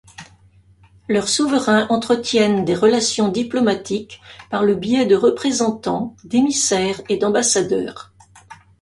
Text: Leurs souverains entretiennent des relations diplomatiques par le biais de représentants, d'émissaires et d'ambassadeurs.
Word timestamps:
Leurs 1.07 1.29
souverains 1.29 1.85
entretiennent 1.89 2.65
des 2.65 2.73
relations 2.73 3.27
diplomatiques 3.27 4.19
par 4.49 4.63
le 4.63 4.73
biais 4.73 5.05
de 5.05 5.15
représentants, 5.15 6.15
d'émissaires 6.23 7.03
et 7.07 7.17
d'ambassadeurs. 7.17 8.11